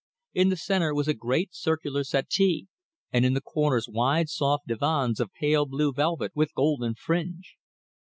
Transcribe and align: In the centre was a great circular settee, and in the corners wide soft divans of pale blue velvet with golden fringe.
In 0.33 0.49
the 0.49 0.57
centre 0.57 0.95
was 0.95 1.07
a 1.07 1.13
great 1.13 1.53
circular 1.53 2.03
settee, 2.03 2.65
and 3.11 3.23
in 3.23 3.35
the 3.35 3.39
corners 3.41 3.87
wide 3.87 4.29
soft 4.29 4.65
divans 4.65 5.19
of 5.19 5.31
pale 5.31 5.67
blue 5.67 5.93
velvet 5.93 6.31
with 6.33 6.55
golden 6.55 6.95
fringe. 6.95 7.55